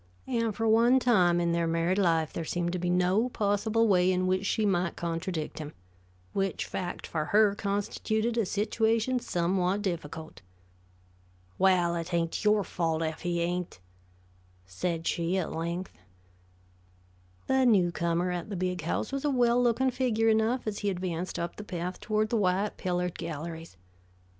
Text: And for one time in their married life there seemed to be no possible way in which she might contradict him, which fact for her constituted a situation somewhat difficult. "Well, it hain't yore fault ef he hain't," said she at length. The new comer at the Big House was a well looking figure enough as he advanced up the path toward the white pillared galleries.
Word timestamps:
And 0.25 0.55
for 0.55 0.67
one 0.67 0.97
time 0.97 1.39
in 1.39 1.51
their 1.51 1.67
married 1.67 1.99
life 1.99 2.33
there 2.33 2.43
seemed 2.43 2.73
to 2.73 2.79
be 2.79 2.89
no 2.89 3.29
possible 3.29 3.87
way 3.87 4.11
in 4.11 4.25
which 4.25 4.47
she 4.47 4.65
might 4.65 4.95
contradict 4.95 5.59
him, 5.59 5.73
which 6.33 6.65
fact 6.65 7.05
for 7.05 7.25
her 7.25 7.53
constituted 7.53 8.35
a 8.35 8.47
situation 8.47 9.19
somewhat 9.19 9.83
difficult. 9.83 10.41
"Well, 11.59 11.93
it 11.95 12.09
hain't 12.09 12.43
yore 12.43 12.63
fault 12.63 13.03
ef 13.03 13.21
he 13.21 13.41
hain't," 13.41 13.79
said 14.65 15.05
she 15.05 15.37
at 15.37 15.53
length. 15.53 15.95
The 17.45 17.63
new 17.63 17.91
comer 17.91 18.31
at 18.31 18.49
the 18.49 18.55
Big 18.55 18.81
House 18.81 19.11
was 19.11 19.23
a 19.23 19.29
well 19.29 19.61
looking 19.61 19.91
figure 19.91 20.29
enough 20.29 20.65
as 20.65 20.79
he 20.79 20.89
advanced 20.89 21.37
up 21.37 21.57
the 21.57 21.63
path 21.63 21.99
toward 21.99 22.29
the 22.31 22.37
white 22.37 22.75
pillared 22.75 23.19
galleries. 23.19 23.77